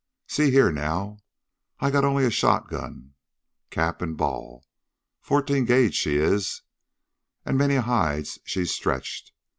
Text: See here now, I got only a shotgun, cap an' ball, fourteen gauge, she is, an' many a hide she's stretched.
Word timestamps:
See 0.25 0.49
here 0.49 0.71
now, 0.71 1.19
I 1.79 1.91
got 1.91 2.03
only 2.03 2.25
a 2.25 2.31
shotgun, 2.31 3.13
cap 3.69 4.01
an' 4.01 4.15
ball, 4.15 4.65
fourteen 5.21 5.63
gauge, 5.63 5.93
she 5.93 6.15
is, 6.15 6.63
an' 7.45 7.55
many 7.55 7.75
a 7.75 7.83
hide 7.83 8.25
she's 8.43 8.71
stretched. 8.71 9.31